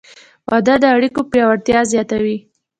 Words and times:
•واده 0.49 0.75
د 0.81 0.85
اړیکو 0.95 1.21
پیاوړتیا 1.31 1.79
زیاتوي. 1.91 2.37